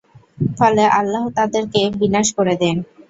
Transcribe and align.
ফলে 0.57 0.83
আল্লাহ 0.99 1.23
তাদেরকে 1.37 1.81
বিনাশ 2.01 2.27
করে 2.37 2.53
দেন। 2.61 2.77